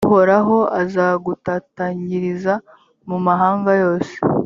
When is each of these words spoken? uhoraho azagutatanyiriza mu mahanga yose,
uhoraho 0.07 0.57
azagutatanyiriza 0.81 2.53
mu 3.09 3.17
mahanga 3.25 3.71
yose, 3.83 4.13